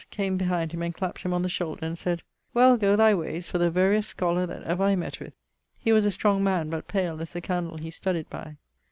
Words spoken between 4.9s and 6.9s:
mett with.' He was a strong man but